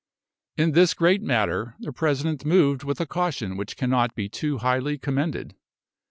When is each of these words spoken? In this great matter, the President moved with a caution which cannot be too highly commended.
In 0.57 0.71
this 0.71 0.95
great 0.95 1.21
matter, 1.21 1.75
the 1.79 1.93
President 1.93 2.43
moved 2.43 2.83
with 2.83 2.99
a 2.99 3.05
caution 3.05 3.55
which 3.55 3.77
cannot 3.77 4.15
be 4.15 4.27
too 4.27 4.57
highly 4.57 4.97
commended. 4.97 5.55